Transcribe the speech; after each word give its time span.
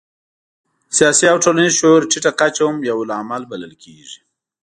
سیاسي 0.97 1.25
او 1.31 1.37
ټولنیز 1.43 1.73
شعور 1.79 2.01
ټیټه 2.11 2.31
کچه 2.39 2.63
هم 2.67 2.77
یو 2.89 2.99
لامل 3.09 3.43
بلل 3.51 3.73
کېږي. 3.83 4.19